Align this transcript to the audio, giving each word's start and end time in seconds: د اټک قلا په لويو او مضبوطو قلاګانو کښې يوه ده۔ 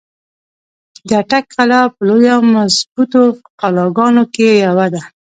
د 1.07 1.11
اټک 1.21 1.45
قلا 1.57 1.81
په 1.93 2.01
لويو 2.07 2.33
او 2.35 2.41
مضبوطو 2.55 3.21
قلاګانو 3.61 4.23
کښې 4.33 4.49
يوه 4.65 4.87
ده۔ 4.93 5.01